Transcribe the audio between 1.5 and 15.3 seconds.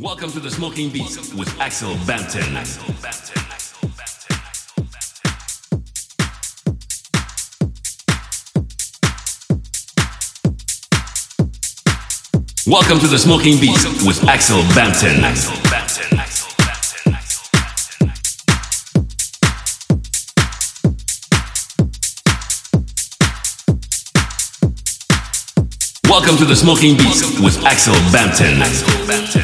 Axel Banton. Welcome to the Smoking Beats with Axel Banton.